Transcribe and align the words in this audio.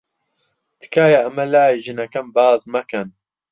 تکایە 0.79 1.19
ئەمە 1.23 1.45
لای 1.53 1.81
ژنەکەم 1.85 2.27
باس 2.35 2.61
مەکەن. 2.73 3.07